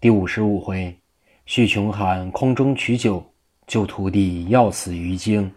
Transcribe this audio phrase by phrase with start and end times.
[0.00, 0.98] 第五十五回，
[1.44, 3.22] 续穷寒空中取酒，
[3.66, 5.52] 救徒弟要死于京。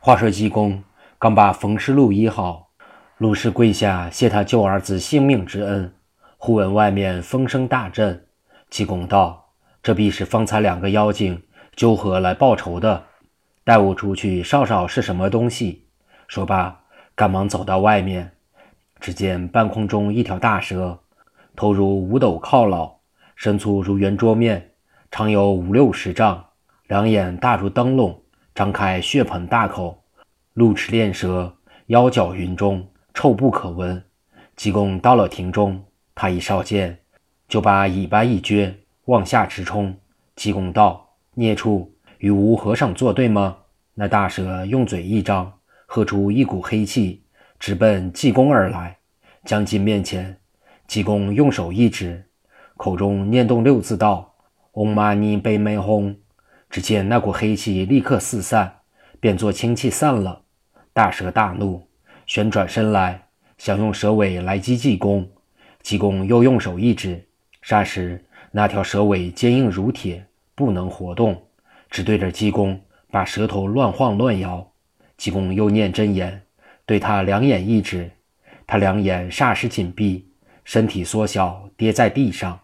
[0.00, 0.82] 话说济公
[1.20, 2.70] 刚把冯师路医好，
[3.16, 5.94] 鲁氏跪下谢他救儿子性命之恩。
[6.36, 8.26] 忽闻外面风声大震，
[8.70, 9.52] 济公道
[9.84, 11.40] ：“这必是方才两个妖精
[11.76, 13.04] 纠合来报仇的。
[13.62, 15.86] 带我出去少少是什么东西。”
[16.26, 16.76] 说罢，
[17.14, 18.32] 赶忙走到外面，
[18.98, 20.98] 只见半空中一条大蛇，
[21.54, 22.92] 头如五斗犒劳。
[23.36, 24.72] 身粗如圆桌面，
[25.10, 26.44] 长有五六十丈，
[26.86, 28.22] 两眼大如灯笼，
[28.54, 30.04] 张开血盆大口，
[30.54, 34.02] 露齿链舌，腰角云中，臭不可闻。
[34.56, 35.84] 济公到了庭中，
[36.14, 36.98] 他一烧剑，
[37.48, 38.72] 就把尾巴一撅，
[39.06, 39.96] 往下直冲。
[40.36, 43.58] 济公道：“孽畜，与吾和尚作对吗？”
[43.94, 45.52] 那大蛇用嘴一张，
[45.86, 47.24] 喝出一股黑气，
[47.58, 48.98] 直奔济公而来。
[49.44, 50.38] 将近面前，
[50.86, 52.24] 济公用手一指。
[52.76, 54.34] 口中念动六字道
[54.74, 56.16] ：“嗡嘛呢呗咪吽。”
[56.68, 58.80] 只见那股黑气立刻四散，
[59.20, 60.42] 变作清气散了。
[60.92, 61.86] 大蛇大怒，
[62.26, 65.28] 旋转身来，想用蛇尾来击济公。
[65.82, 67.24] 济公又用手一指，
[67.64, 71.40] 霎时那条蛇尾坚硬如铁，不能活动，
[71.90, 74.72] 只对着济公把舌头乱晃乱摇。
[75.16, 76.42] 济公又念真言，
[76.84, 78.10] 对他两眼一指，
[78.66, 80.28] 他两眼霎时紧闭，
[80.64, 82.58] 身体缩小，跌在地上。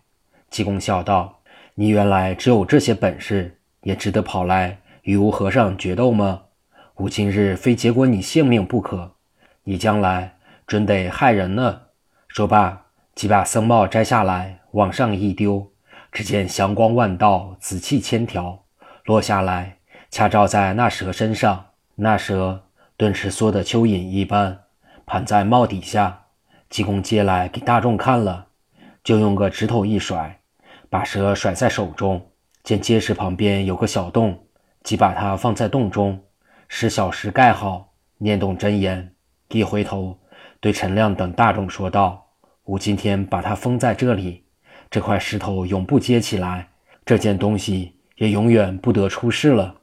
[0.50, 1.40] 济公笑道
[1.76, 6.42] ：“你原来只有这些本事，也值得跑来与吾和尚决斗吗？
[6.96, 9.12] 吾今日非结果你性命不可，
[9.64, 11.82] 你将来准得害人呢。”
[12.28, 15.72] 说罢，即把僧帽摘下来，往上一丢，
[16.10, 18.64] 只见祥光万道，紫气千条，
[19.04, 19.78] 落下来，
[20.10, 21.66] 恰照在那蛇身上。
[21.94, 22.64] 那蛇
[22.96, 24.62] 顿时缩得蚯蚓一般，
[25.06, 26.24] 盘在帽底下。
[26.68, 28.46] 济公接来给大众看了，
[29.04, 30.39] 就用个指头一甩。
[30.91, 32.20] 把蛇甩在手中，
[32.64, 34.36] 见碣石旁边有个小洞，
[34.83, 36.20] 即把它放在洞中，
[36.66, 39.14] 使小石盖好，念动真言，
[39.50, 40.19] 一回头
[40.59, 42.26] 对陈亮等大众说道
[42.66, 44.44] ：“吾今天把它封在这里，
[44.91, 46.69] 这块石头永不接起来，
[47.06, 49.76] 这件东西也永远不得出世了。”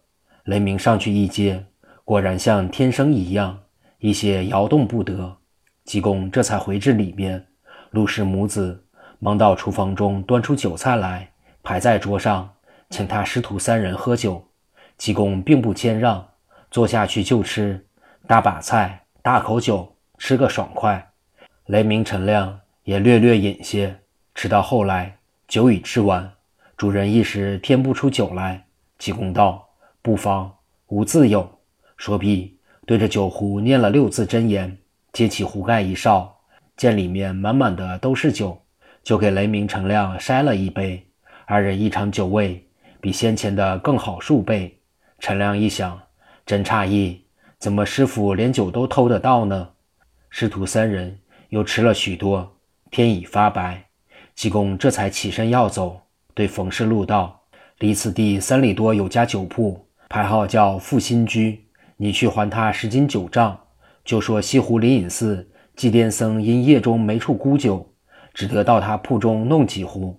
[0.43, 1.65] 雷鸣上去一接，
[2.03, 3.57] 果然像天生一样，
[3.99, 5.37] 一些摇动不得。
[5.85, 7.47] 济公这才回至里面，
[7.91, 8.83] 陆氏母子。
[9.19, 11.29] 忙到厨房中端出酒菜来，
[11.63, 12.53] 排在桌上，
[12.89, 14.43] 请他师徒三人喝酒。
[14.97, 16.27] 济公并不谦让，
[16.71, 17.85] 坐下去就吃，
[18.27, 21.11] 大把菜，大口酒，吃个爽快。
[21.65, 23.95] 雷鸣、陈亮也略略饮些。
[24.35, 25.17] 吃到后来，
[25.47, 26.31] 酒已吃完，
[26.75, 28.65] 主人一时添不出酒来。
[28.99, 29.67] 济公道
[30.01, 30.51] ：“不妨，
[30.87, 31.59] 吾自有。”
[31.97, 34.77] 说毕，对着酒壶念了六字真言，
[35.11, 36.37] 揭起壶盖一烧，
[36.75, 38.61] 见里面满满的都是酒。
[39.07, 41.01] 就给雷鸣、陈亮筛了一杯，
[41.45, 42.67] 二人一尝酒味，
[42.99, 44.81] 比先前的更好数倍。
[45.19, 45.97] 陈亮一想，
[46.45, 47.23] 真诧异，
[47.57, 49.69] 怎么师傅连酒都偷得到呢？
[50.29, 52.57] 师徒三人又吃了许多，
[52.91, 53.81] 天已发白，
[54.35, 56.01] 济公这才起身要走，
[56.33, 57.43] 对冯氏路道
[57.79, 61.63] ：“离此地三里多有家酒铺，牌号叫复兴居，
[61.95, 63.57] 你去还他十斤酒账，
[64.03, 67.89] 就说西湖灵隐寺祭奠僧因夜中没处沽酒。”
[68.37, 70.15] 只得到他铺中弄几壶。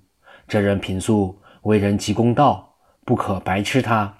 [0.49, 2.75] 这人平素为人极公道，
[3.05, 4.13] 不可白吃他。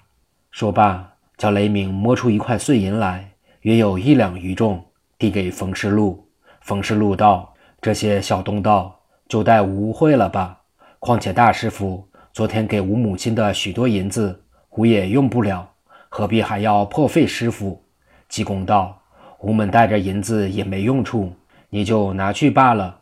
[0.51, 1.05] 说罢，
[1.35, 3.29] 叫雷鸣摸出一块碎银来，
[3.63, 4.81] 约有一两余重，
[5.17, 6.25] 递给冯世禄。
[6.61, 10.61] 冯世禄道：“这些小东道，就待吾会了吧。
[10.99, 14.45] 况且大师傅昨天给吴母亲的许多银子，
[14.77, 15.69] 吾也用不了，
[16.07, 17.83] 何必还要破费师傅？”
[18.29, 19.01] 济公道
[19.43, 21.33] ：“吾们带着银子也没用处，
[21.69, 22.95] 你就拿去罢了。”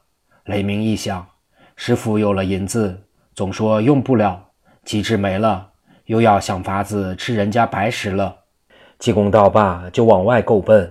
[0.47, 1.27] 雷鸣一想，
[1.75, 2.97] 师傅有了银子，
[3.35, 4.41] 总说用不了，
[4.85, 5.69] 机智没了，
[6.05, 8.33] 又要想法子吃人家白食了。
[8.97, 10.89] 济公道罢，就往外够奔。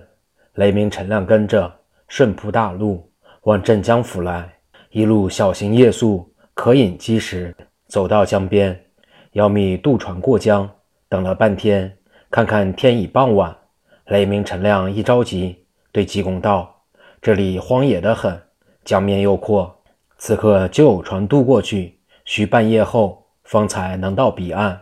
[0.53, 1.73] 雷鸣、陈亮跟着，
[2.07, 3.11] 顺铺大路
[3.45, 4.47] 往镇江府来，
[4.91, 7.55] 一路小行夜宿，可饮饥食。
[7.87, 8.79] 走到江边，
[9.31, 10.69] 要觅渡船过江。
[11.09, 11.97] 等了半天，
[12.29, 13.57] 看看天已傍晚。
[14.05, 16.83] 雷鸣、陈亮一着急，对济公道
[17.19, 18.39] ：“这里荒野的很。”
[18.87, 19.81] 江面又阔，
[20.17, 24.79] 此刻就有船渡过去，需半夜后方才能到彼岸。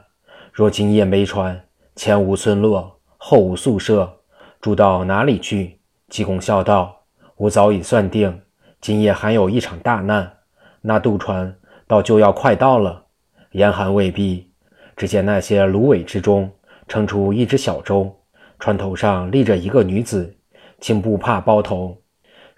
[0.53, 1.59] 若今夜没船，
[1.95, 4.19] 前无村落，后无宿舍，
[4.61, 5.79] 住到哪里去？
[6.07, 7.01] 济公笑道
[7.37, 8.41] ：“吾早已算定，
[8.79, 10.31] 今夜还有一场大难，
[10.81, 13.05] 那渡船倒就要快到了。”
[13.53, 14.51] 严寒未毕，
[14.95, 16.51] 只见那些芦苇之中
[16.87, 18.15] 撑出一只小舟，
[18.59, 20.37] 船头上立着一个女子，
[20.79, 21.97] 青布帕包头。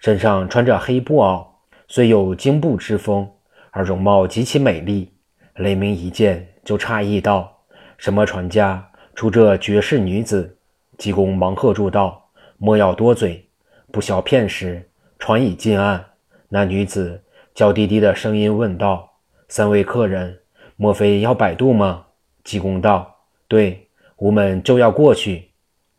[0.07, 1.45] 身上穿着黑布袄，
[1.89, 3.29] 虽有精布之风，
[3.71, 5.11] 而容貌极其美丽。
[5.55, 7.57] 雷鸣一见就诧异道
[7.99, 10.57] ：“什么船家出这绝世女子？”
[10.97, 13.49] 济公忙喝住道：“莫要多嘴，
[13.91, 14.89] 不消片时，
[15.19, 16.05] 船已近岸。”
[16.47, 17.21] 那女子
[17.53, 19.11] 娇滴滴的声音问道
[19.49, 20.39] ：“三位客人，
[20.77, 22.05] 莫非要摆渡吗？”
[22.45, 23.13] 济公道
[23.49, 23.89] ：“对，
[24.19, 25.49] 吾们就要过去。”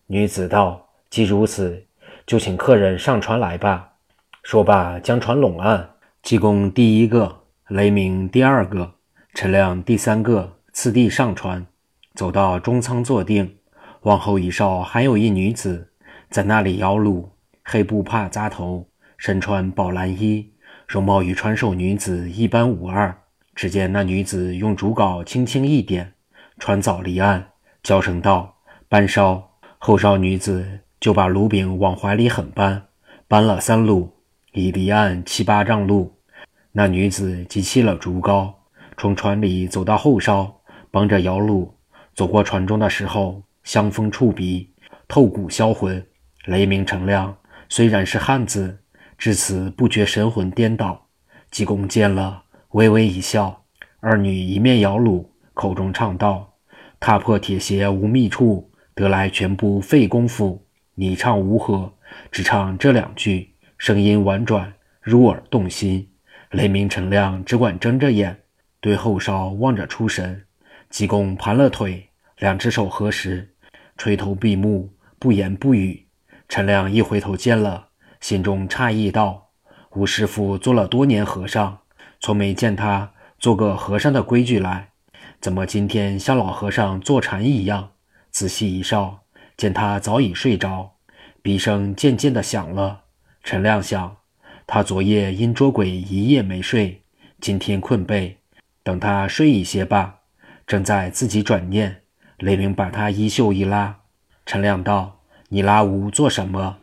[0.09, 1.85] 女子道：“既如此，
[2.27, 3.85] 就请客人上船来吧。”
[4.43, 5.91] 说罢，将船拢岸。
[6.23, 8.95] 济公第一个，雷鸣第二个，
[9.35, 11.67] 陈亮第三个，次第上船，
[12.15, 13.57] 走到中舱坐定。
[14.03, 15.93] 往后一稍，还有一女子
[16.31, 17.29] 在那里摇橹，
[17.65, 20.53] 黑布帕扎头，身穿宝蓝衣，
[20.87, 23.17] 容貌与船首女子一般无二。
[23.55, 26.15] 只见那女子用竹篙轻轻一点。
[26.59, 27.49] 船早离岸，
[27.83, 28.57] 叫声道
[28.89, 32.85] ：“搬烧！”后梢女子就把炉柄往怀里狠搬，
[33.27, 34.18] 搬了三路，
[34.59, 36.13] 已离岸七八丈路。
[36.73, 38.53] 那女子即弃了竹篙，
[38.97, 40.61] 从船里走到后梢，
[40.91, 41.71] 帮着摇橹。
[42.15, 44.71] 走过船中的时候，香风触鼻，
[45.07, 46.05] 透骨销魂。
[46.47, 47.37] 雷鸣成亮
[47.69, 48.79] 虽然是汉子，
[49.17, 51.07] 至此不觉神魂颠倒。
[51.51, 53.65] 济公见了，微微一笑。
[54.01, 55.25] 二女一面摇橹，
[55.55, 56.55] 口中唱道。
[57.01, 60.67] 踏破铁鞋无觅处，得来全不费工夫。
[60.95, 61.93] 你唱无何？
[62.33, 66.11] 只唱这两句，声音婉转，入耳动心。
[66.51, 68.41] 雷鸣陈亮只管睁着眼，
[68.81, 70.45] 对后梢望着出神。
[70.91, 72.09] 济公盘了腿，
[72.39, 73.55] 两只手合十，
[73.97, 76.09] 垂头闭目，不言不语。
[76.49, 77.89] 陈亮一回头见了，
[78.21, 79.51] 心中诧异道
[79.95, 81.79] ：“吴师傅做了多年和尚，
[82.19, 84.89] 从没见他做个和尚的规矩来。”
[85.41, 87.91] 怎么今天像老和尚坐禅一样？
[88.33, 89.21] 仔细一哨，
[89.57, 90.97] 见他早已睡着，
[91.41, 93.05] 鼻声渐渐的响了。
[93.43, 94.17] 陈亮想，
[94.67, 97.03] 他昨夜因捉鬼一夜没睡，
[97.41, 98.35] 今天困惫，
[98.83, 100.17] 等他睡一些吧。
[100.67, 102.03] 正在自己转念，
[102.39, 104.01] 雷鸣把他衣袖一拉。
[104.45, 106.77] 陈亮道：“你拉吾做什么？”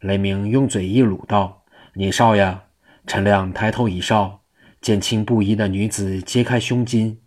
[0.00, 1.62] 雷鸣用嘴一撸道
[1.94, 2.64] ：“你少呀。”
[3.06, 4.42] 陈亮抬头一照，
[4.80, 7.18] 见青布衣的女子揭开胸襟。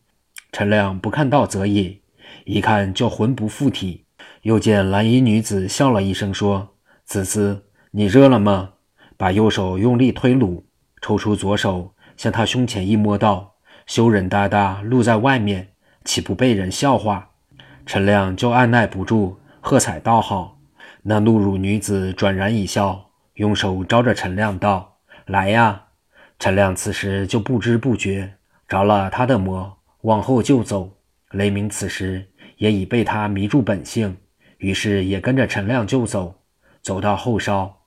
[0.51, 2.01] 陈亮不看到则已，
[2.45, 4.05] 一看就魂不附体。
[4.43, 6.75] 又见蓝衣女子笑了一声，说
[7.05, 8.73] ：“子思，你热了吗？”
[9.17, 10.65] 把右手用力推撸，
[11.01, 13.53] 抽出左手向他胸前一摸，道
[13.85, 15.73] ：“羞人大大露在外面，
[16.03, 17.29] 岂不被人笑话？”
[17.85, 20.57] 陈亮就按耐不住，喝彩道：“好。”
[21.03, 24.97] 那怒乳女子转然一笑，用手招着陈亮道
[25.27, 25.83] ：“来呀！”
[26.39, 28.33] 陈亮此时就不知不觉
[28.67, 29.77] 着了他的魔。
[30.01, 30.91] 往后就走，
[31.31, 32.27] 雷鸣此时
[32.57, 34.17] 也已被他迷住本性，
[34.57, 36.33] 于是也跟着陈亮就走。
[36.81, 37.80] 走到后梢，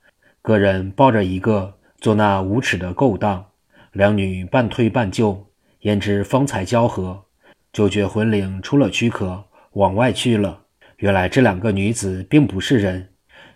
[0.44, 3.46] 个人抱着一个做那无耻的勾当，
[3.92, 5.46] 两女半推半就，
[5.80, 7.24] 焉知方才交合，
[7.72, 9.42] 就觉魂灵出了躯壳，
[9.72, 10.60] 往外去了。
[10.98, 13.08] 原来这两个女子并不是人，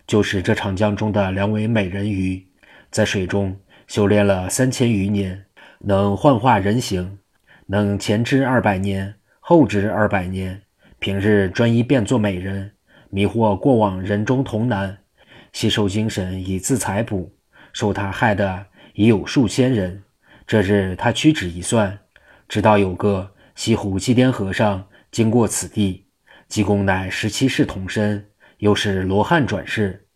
[0.07, 2.43] 就是这长江中的两尾美人鱼，
[2.89, 5.45] 在水中修炼了三千余年，
[5.81, 7.19] 能幻化人形。
[7.67, 10.59] 能前知二百年，后知二百年。
[10.97, 12.71] 平日专一变作美人，
[13.11, 14.97] 迷惑过往人中童男，
[15.53, 17.35] 吸收精神以自财补。
[17.73, 20.03] 受他害的已有数千人。
[20.47, 21.99] 这日他屈指一算，
[22.47, 26.05] 知道有个西湖祭奠和尚经过此地。
[26.47, 28.25] 济公乃十七世童身，
[28.57, 30.07] 又是罗汉转世，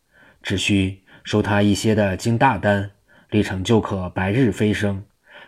[0.41, 2.89] 只需收他一些的金大丹，
[3.29, 5.03] 立成就可白日飞升。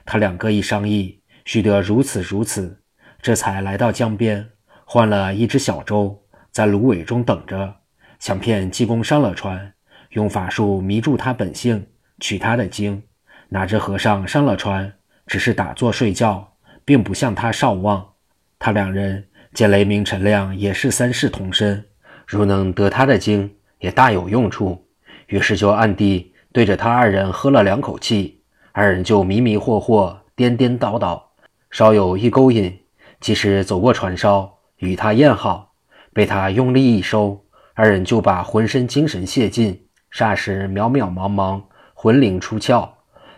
[0.05, 1.21] 他两个一商议。
[1.45, 2.81] 须得如此如此，
[3.21, 4.49] 这才来到江边，
[4.83, 7.81] 换了一只小舟，在芦苇中等着，
[8.17, 9.74] 想骗济公上了船，
[10.15, 11.87] 用法术迷住他本性，
[12.21, 13.03] 取他的经。
[13.49, 14.93] 哪知和尚上了船，
[15.27, 16.53] 只是打坐睡觉，
[16.85, 18.13] 并不向他少望。
[18.57, 21.83] 他两人见雷鸣、陈亮也是三世同身，
[22.25, 24.87] 如能得他的经，也大有用处。
[25.27, 28.41] 于是就暗地对着他二人喝了两口气，
[28.71, 31.33] 二人就迷迷惑惑、颠颠倒倒。
[31.71, 32.79] 稍有一勾引，
[33.19, 35.73] 即使走过船梢，与他宴好，
[36.13, 37.43] 被他用力一收，
[37.73, 39.84] 二人就把浑身精神泄尽，
[40.15, 41.61] 霎时渺渺茫茫，
[41.93, 42.87] 魂灵出窍。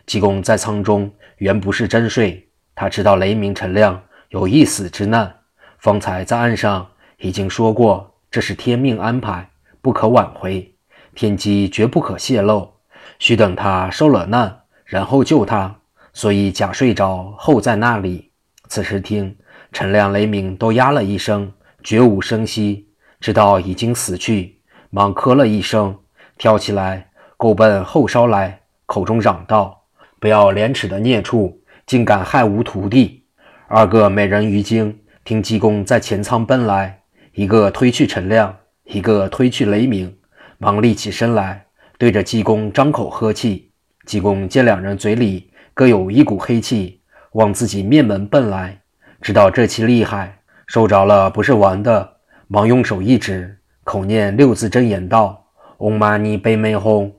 [0.05, 5.37] 济公在舱中原不是真睡，他知道雷鸣陈亮有一死之难，
[5.79, 9.49] 方才在岸上已经说过，这是天命安排，
[9.81, 10.71] 不可挽回，
[11.15, 12.71] 天机绝不可泄露，
[13.17, 15.75] 须等他受了难，然后救他。
[16.13, 18.29] 所以假睡着候在那里。
[18.69, 19.35] 此时听
[19.71, 21.51] 陈亮、雷鸣都呀了一声，
[21.83, 22.87] 绝无声息，
[23.19, 24.59] 知道已经死去，
[24.91, 25.97] 忙咳了一声，
[26.37, 29.83] 跳起来，够奔后梢来，口中嚷道
[30.19, 33.23] ：“不要廉耻的孽畜，竟敢害吾徒弟！”
[33.67, 37.01] 二个美人鱼精听济公在前舱奔来，
[37.33, 40.15] 一个推去陈亮，一个推去雷鸣，
[40.57, 41.65] 忙立起身来，
[41.97, 43.71] 对着济公张口喝气。
[44.05, 47.01] 济公见两人嘴里各有一股黑气，
[47.33, 48.79] 往自己面门奔来，
[49.21, 52.13] 知道这气厉害，受着了不是玩的，
[52.47, 55.46] 忙用手一指，口念六字真言道
[55.77, 57.11] ：“嗡嘛呢呗咪吽。”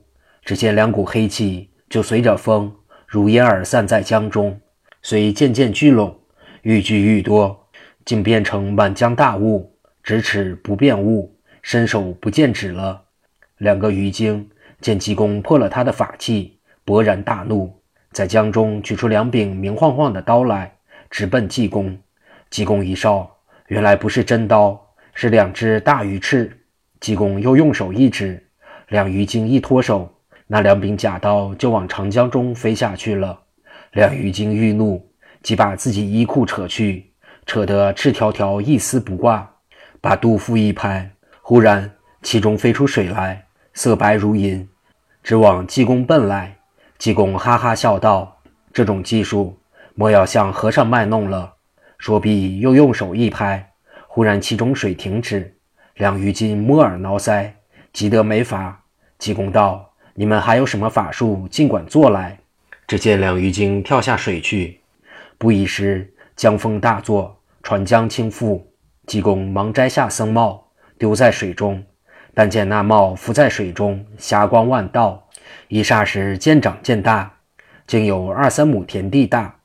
[0.43, 2.73] 只见两股黑气就随着风
[3.07, 4.59] 如烟而散在江中，
[5.01, 6.19] 随渐渐聚拢。
[6.63, 7.69] 愈聚愈多，
[8.03, 13.05] 竟变成满江大雾，咫尺不变物，伸手不见指了。
[13.59, 14.49] 两个鱼精
[14.81, 20.73] 见济公破了他的法器，勃然大怒，在江中取出两柄明晃晃的刀来，
[21.09, 21.97] 直奔济公。
[22.49, 23.37] 济公一哨，
[23.67, 26.65] 原来不是真刀，是两只大鱼翅。
[26.99, 28.48] 济公又用手一指，
[28.89, 30.13] 两鱼精一脱手，
[30.45, 33.39] 那两柄假刀就往长江中飞下去了。
[33.93, 35.03] 两鱼精愈怒。
[35.41, 37.13] 即把自己衣裤扯去，
[37.45, 39.49] 扯得赤条条，一丝不挂，
[40.01, 41.09] 把肚腹一拍，
[41.41, 41.89] 忽然
[42.21, 44.67] 其中飞出水来，色白如银，
[45.23, 46.57] 直往济公奔来。
[46.97, 48.41] 济公哈哈笑道
[48.73, 49.57] ：“这种技术，
[49.95, 51.53] 莫要向和尚卖弄了。”
[51.97, 53.71] 说毕，又用手一拍，
[54.09, 55.55] 忽然其中水停止，
[55.95, 57.49] 两鱼精摸耳挠腮，
[57.93, 58.83] 急得没法。
[59.17, 62.39] 济公道：“你们还有什么法术，尽管做来。”
[62.87, 64.79] 只见两鱼精跳下水去。
[65.37, 68.61] 不一时，江风大作，船将倾覆。
[69.05, 70.67] 济公忙摘下僧帽，
[70.97, 71.83] 丢在水中。
[72.33, 75.27] 但见那帽浮在水中，霞光万道，
[75.67, 77.31] 一霎时渐长渐大，
[77.85, 79.55] 竟有二三亩田地大。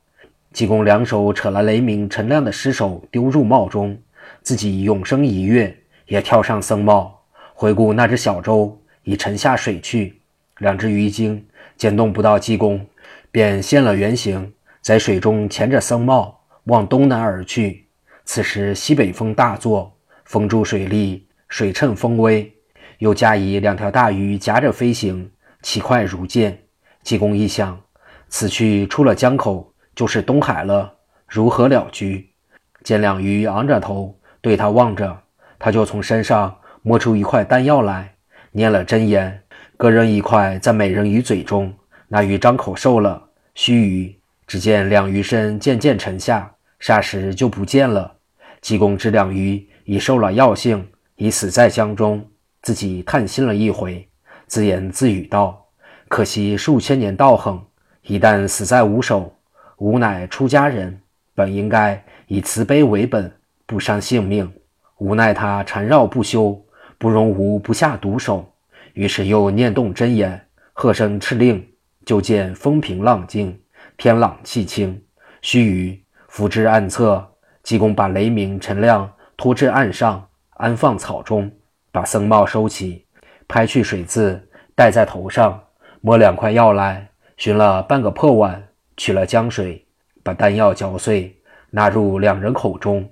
[0.52, 3.98] 济公两手扯了雷鸣陈亮的尸首，丢入帽中，
[4.42, 5.76] 自己永生一跃，
[6.06, 7.23] 也跳上僧帽。
[7.56, 10.20] 回顾那只小舟，已沉下水去。
[10.58, 11.46] 两只鱼精
[11.76, 12.84] 见弄不到济公，
[13.30, 14.52] 便现了原形。
[14.82, 17.86] 在水中潜着僧帽往东南而去。
[18.24, 22.52] 此时西北风大作，风助水力，水趁风威，
[22.98, 25.30] 又加以两条大鱼夹着飞行，
[25.62, 26.58] 其快如箭。
[27.02, 27.80] 济公一想，
[28.28, 30.92] 此去出了江口就是东海了，
[31.28, 32.28] 如何了局？
[32.82, 35.18] 见两鱼昂着头对他望着，
[35.58, 36.54] 他就从身上
[36.86, 38.14] 摸出一块丹药来，
[38.52, 39.40] 念了真言，
[39.78, 41.72] 各扔一块在美人鱼嘴中。
[42.08, 44.14] 那鱼张口受了，须臾。
[44.46, 48.16] 只见两鱼身渐渐沉下，霎时就不见了。
[48.60, 50.86] 济公知两鱼已受了药性，
[51.16, 52.22] 已死在江中，
[52.60, 54.06] 自己叹息了一回，
[54.46, 55.66] 自言自语道
[56.08, 57.66] ：“可惜数千年道行，
[58.02, 59.34] 一旦死在吾手，
[59.78, 61.00] 吾乃出家人，
[61.34, 63.32] 本应该以慈悲为本，
[63.64, 64.52] 不伤性命。
[64.98, 66.63] 无奈他缠绕不休，
[67.04, 68.50] 不容吾不下毒手。
[68.94, 70.40] 于是又念动真言，
[70.72, 71.62] 喝声敕令，
[72.06, 73.60] 就见风平浪静。”
[73.98, 75.02] 天朗气清，
[75.42, 77.22] 须臾，伏至岸侧，
[77.62, 81.52] 济公把雷鸣、陈亮拖至岸上，安放草中，
[81.92, 83.04] 把僧帽收起，
[83.46, 85.62] 拍去水渍，戴在头上，
[86.00, 87.06] 摸两块药来，
[87.36, 89.86] 寻了半个破碗，取了江水，
[90.22, 91.36] 把丹药嚼碎，
[91.68, 93.06] 纳入两人口中，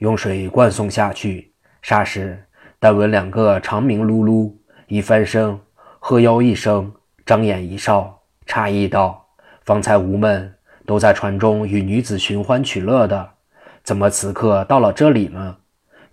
[0.00, 1.54] 用水灌送下去。
[1.82, 2.44] 霎时，
[2.80, 4.52] 但闻两个长鸣噜噜，
[4.86, 5.58] 一翻身，
[5.98, 6.92] 喝腰一声，
[7.26, 9.26] 张眼一笑，诧异道。
[9.64, 10.54] 方才吾们
[10.86, 13.30] 都在船中与女子寻欢取乐的，
[13.82, 15.56] 怎么此刻到了这里呢？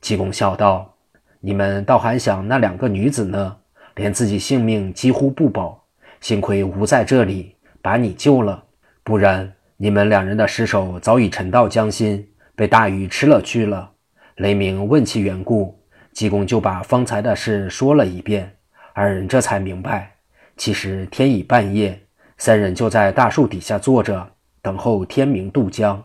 [0.02, 0.96] 济公笑道
[1.40, 3.58] ：“你们倒还想那两个女子呢，
[3.94, 5.84] 连自己性命几乎不保。
[6.20, 8.64] 幸亏吾在这里把你救了，
[9.04, 13.92] 不然你们两人的尸首早已沉到江心，被大鱼吃了去了。”
[14.38, 15.80] 雷鸣问其缘故，
[16.16, 18.56] 济公就把方才的事说了一遍，
[18.94, 20.16] 二人这才明白，
[20.56, 22.02] 其实天已半夜。
[22.38, 24.26] 三人就在大树底下坐着，
[24.62, 26.02] 等候天明渡江。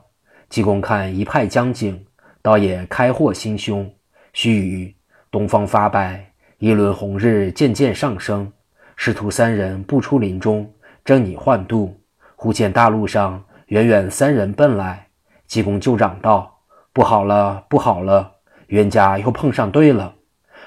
[0.48, 2.04] 济公看一派江景，
[2.42, 3.88] 倒也开阔心胸。
[4.32, 4.94] 须臾，
[5.30, 8.52] 东方发白，一轮红日渐渐上升。
[8.96, 10.68] 师徒三人步出林中，
[11.04, 12.00] 正拟换渡，
[12.34, 15.06] 忽见大路上远远三人奔来。
[15.46, 16.62] 济公就嚷道
[16.92, 18.39] ：“不好了，不好了！
[18.70, 20.16] 冤家又碰上对了。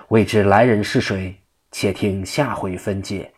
[0.07, 1.35] 未知来人是谁？
[1.71, 3.32] 且听下回分解。”